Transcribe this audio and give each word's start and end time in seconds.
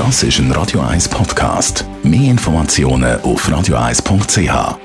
Das 0.00 0.22
ist 0.22 0.38
ein 0.38 0.50
Radio 0.52 0.80
1 0.80 1.10
Podcast. 1.10 1.84
Mehr 2.02 2.30
Informationen 2.30 3.20
auf 3.20 3.46
radio1.ch. 3.46 4.78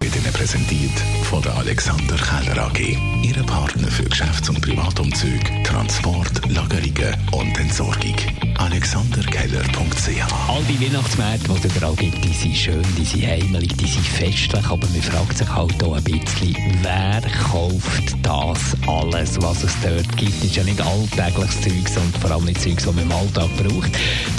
Wird 0.00 0.16
Ihnen 0.16 0.32
präsentiert 0.32 0.98
von 1.22 1.40
der 1.42 1.54
Alexander 1.54 2.16
Keller 2.16 2.66
AG. 2.66 2.98
Ihre 3.22 3.44
Partner 3.44 3.86
für 3.86 4.02
Geschäfts- 4.02 4.48
und 4.48 4.60
Privatumzug, 4.60 5.62
Transport, 5.62 6.50
Lagerungen 6.50 7.14
und 7.30 7.56
Entsorgung. 7.56 8.16
AlexanderKeller.ch 8.78 10.48
All 10.48 10.62
die 10.68 10.80
Weihnachtsmärkte, 10.80 11.48
die 11.48 11.66
es 11.66 11.76
überall 11.76 11.96
gibt, 11.96 12.24
die 12.24 12.32
sind 12.32 12.56
schön, 12.56 12.84
die 12.96 13.04
sind 13.04 13.26
heimelig, 13.26 13.76
die 13.76 13.88
sind 13.88 14.06
festlich, 14.06 14.64
aber 14.66 14.86
man 14.86 15.02
fragt 15.02 15.36
sich 15.36 15.52
halt 15.52 15.82
auch 15.82 15.96
ein 15.96 16.04
bisschen, 16.04 16.56
wer 16.82 17.20
kauft 17.50 18.14
das 18.22 18.76
alles, 18.86 19.42
was 19.42 19.64
es 19.64 19.74
dort 19.82 20.16
gibt? 20.16 20.36
Das 20.36 20.44
ist 20.44 20.56
ja 20.56 20.62
nicht 20.62 20.80
alltägliches 20.80 21.60
Zeug 21.60 22.04
und 22.04 22.18
vor 22.18 22.30
allem 22.30 22.44
nicht 22.44 22.60
Zeug, 22.60 22.76
das 22.76 22.86
man 22.86 22.98
im 22.98 23.10
Alltag 23.10 23.48
braucht. 23.56 23.90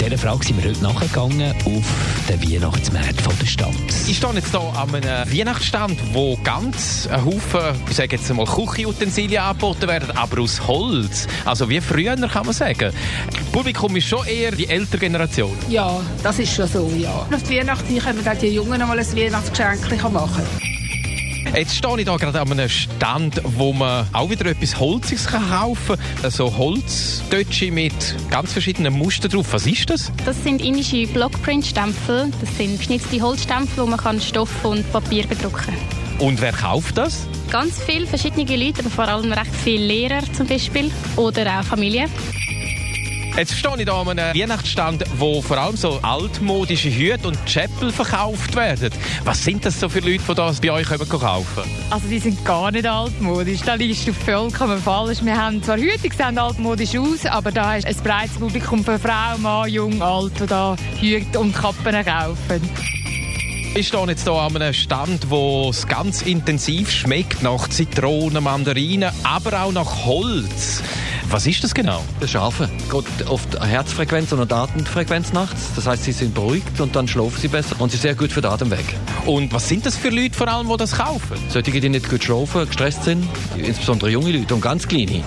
Dieser 0.02 0.16
Frage 0.16 0.42
sind 0.46 0.62
wir 0.62 0.70
heute 0.70 0.82
nachgegangen 0.84 1.52
auf 1.52 2.24
den 2.30 2.50
Weihnachtsmärkten 2.50 3.18
von 3.18 3.38
der 3.38 3.46
Stadt. 3.46 3.74
Ich 4.08 4.16
stehe 4.16 4.32
jetzt 4.32 4.52
hier 4.52 4.60
an 4.60 4.94
einem 4.94 5.38
Weihnachtsstand, 5.38 5.98
wo 6.14 6.38
ganz 6.42 7.06
ein 7.12 7.26
Haufen, 7.26 7.78
ich 7.90 7.96
sage 7.96 8.16
jetzt 8.16 8.32
mal, 8.32 8.46
Küchenutensilien 8.46 9.42
angeboten 9.42 9.86
werden, 9.86 10.16
aber 10.16 10.40
aus 10.40 10.66
Holz. 10.66 11.28
Also 11.44 11.68
wie 11.68 11.82
früher, 11.82 12.16
kann 12.16 12.46
man 12.46 12.54
sagen. 12.54 12.90
Das 13.30 13.44
Publikum 13.52 13.94
ist 13.96 14.08
schon 14.08 14.29
eher 14.30 14.52
die 14.52 14.68
ältere 14.68 15.00
Generation. 15.00 15.56
Ja, 15.68 16.00
das 16.22 16.38
ist 16.38 16.54
schon 16.54 16.66
so, 16.66 16.90
ja. 16.96 17.10
Auf 17.10 17.42
die 17.48 17.58
Weihnachten 17.58 17.98
können 17.98 18.24
dann 18.24 18.38
die 18.38 18.48
Jungen 18.48 18.78
noch 18.78 18.88
mal 18.88 18.98
ein 18.98 19.16
Weihnachtsgeschenk 19.16 20.12
machen. 20.12 20.42
Jetzt 21.54 21.74
stehe 21.74 21.98
ich 21.98 22.08
hier 22.08 22.16
gerade 22.16 22.40
an 22.40 22.52
einem 22.52 22.68
Stand, 22.68 23.40
wo 23.44 23.72
man 23.72 24.06
auch 24.12 24.30
wieder 24.30 24.46
etwas 24.46 24.78
Holziges 24.78 25.26
kann 25.26 25.50
kaufen 25.50 25.96
kann. 26.22 26.30
So 26.30 26.56
Holztötsche 26.56 27.72
mit 27.72 27.92
ganz 28.30 28.52
verschiedenen 28.52 28.94
Mustern 28.94 29.32
drauf. 29.32 29.48
Was 29.50 29.66
ist 29.66 29.90
das? 29.90 30.12
Das 30.24 30.42
sind 30.44 30.62
indische 30.62 31.08
Blockprint-Stempel. 31.08 32.30
Das 32.40 32.56
sind 32.56 32.78
geschnitzte 32.78 33.20
Holzstempel, 33.20 33.82
wo 33.82 33.86
man 33.86 33.98
kann 33.98 34.20
Stoff 34.20 34.64
und 34.64 34.90
Papier 34.92 35.26
bedrucken 35.26 35.74
kann. 35.74 36.26
Und 36.26 36.40
wer 36.40 36.52
kauft 36.52 36.98
das? 36.98 37.26
Ganz 37.50 37.82
viele 37.82 38.06
verschiedene 38.06 38.44
Leute, 38.44 38.80
aber 38.80 38.90
vor 38.90 39.08
allem 39.08 39.32
recht 39.32 39.54
viele 39.64 39.86
Lehrer 39.86 40.22
zum 40.32 40.46
Beispiel 40.46 40.90
oder 41.16 41.58
auch 41.58 41.64
Familien. 41.64 42.08
Jetzt 43.36 43.56
stehe 43.56 43.74
ich 43.76 43.82
hier 43.84 43.94
an 43.94 44.08
einem 44.08 44.38
Weihnachtsstand, 44.38 45.04
wo 45.16 45.40
vor 45.40 45.56
allem 45.56 45.76
so 45.76 45.98
altmodische 46.02 46.90
Hüte 46.90 47.28
und 47.28 47.38
Chapel 47.46 47.90
verkauft 47.90 48.54
werden. 48.54 48.90
Was 49.24 49.44
sind 49.44 49.64
das 49.64 49.80
so 49.80 49.88
für 49.88 50.00
Leute, 50.00 50.22
die 50.28 50.34
das 50.34 50.60
bei 50.60 50.70
euch 50.72 50.86
kaufen 50.86 51.62
Also 51.90 52.08
die 52.08 52.18
sind 52.18 52.44
gar 52.44 52.70
nicht 52.70 52.86
altmodisch. 52.86 53.60
Da 53.62 53.74
liegst 53.74 54.06
du 54.06 54.12
vollkommen 54.12 54.80
falsch. 54.80 55.18
Wir 55.22 55.36
haben 55.36 55.62
zwar 55.62 55.78
Hüte, 55.78 56.08
die 56.08 56.16
sehen 56.16 56.38
altmodisch 56.38 56.96
aus, 56.96 57.24
aber 57.26 57.50
da 57.52 57.76
ist 57.76 57.86
ein 57.86 57.96
breites 58.02 58.36
Publikum 58.36 58.84
für 58.84 58.98
Frau, 58.98 59.38
Mann, 59.38 59.70
Jung, 59.70 60.02
Alt, 60.02 60.32
die 60.40 60.46
da 60.46 60.76
Hüte 61.00 61.40
und 61.40 61.54
Kappen 61.54 62.04
kaufen. 62.04 62.68
Ich 63.72 63.86
stehe 63.86 64.06
jetzt 64.08 64.24
hier 64.24 64.32
an 64.32 64.56
einem 64.56 64.74
Stand, 64.74 65.30
wo 65.30 65.70
es 65.70 65.86
ganz 65.86 66.22
intensiv 66.22 66.90
schmeckt 66.90 67.42
nach 67.42 67.68
Zitronen, 67.68 68.42
Mandarinen, 68.42 69.12
aber 69.22 69.62
auch 69.62 69.72
nach 69.72 70.04
Holz. 70.04 70.82
Was 71.30 71.46
ist 71.46 71.62
das 71.62 71.74
genau? 71.74 72.02
Das 72.18 72.32
Schafe. 72.32 72.68
Geht 72.90 73.28
oft 73.28 73.64
Herzfrequenz 73.64 74.32
und 74.32 74.52
Atemfrequenz 74.52 75.32
nachts. 75.32 75.70
Das 75.76 75.86
heißt, 75.86 76.02
sie 76.02 76.10
sind 76.10 76.34
beruhigt 76.34 76.80
und 76.80 76.96
dann 76.96 77.06
schlafen 77.06 77.40
sie 77.40 77.46
besser 77.46 77.76
und 77.78 77.92
sie 77.92 77.98
sind 77.98 78.02
sehr 78.02 78.14
gut 78.16 78.32
für 78.32 78.40
den 78.40 78.50
Atemweg. 78.50 78.84
Und 79.26 79.52
was 79.52 79.68
sind 79.68 79.86
das 79.86 79.96
für 79.96 80.08
Leute 80.08 80.36
vor 80.36 80.48
allem, 80.48 80.68
die 80.68 80.76
das 80.76 80.98
kaufen? 80.98 81.36
Solche, 81.48 81.80
die 81.80 81.88
nicht 81.88 82.10
gut 82.10 82.24
schlafen, 82.24 82.66
gestresst 82.66 83.04
sind, 83.04 83.28
insbesondere 83.56 84.10
junge 84.10 84.32
Leute 84.32 84.54
und 84.54 84.60
ganz 84.60 84.88
kleine. 84.88 85.22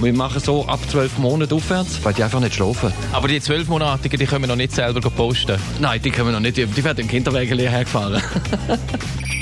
Wir 0.00 0.12
machen 0.14 0.40
so 0.40 0.66
ab 0.66 0.80
zwölf 0.88 1.18
Monaten 1.18 1.52
aufwärts, 1.52 2.02
weil 2.02 2.14
die 2.14 2.24
einfach 2.24 2.40
nicht 2.40 2.54
schlafen. 2.54 2.90
Aber 3.12 3.28
die 3.28 3.38
zwölfmonatigen, 3.38 4.18
die 4.18 4.24
können 4.24 4.44
wir 4.44 4.48
noch 4.48 4.56
nicht 4.56 4.72
selber 4.72 5.02
posten? 5.10 5.58
Nein, 5.80 6.00
die 6.00 6.10
können 6.10 6.28
wir 6.28 6.32
noch 6.32 6.40
nicht. 6.40 6.56
Die 6.56 6.84
werden 6.84 7.00
im 7.00 7.08
Kinderwagen 7.08 7.58
hergefahren. 7.58 8.22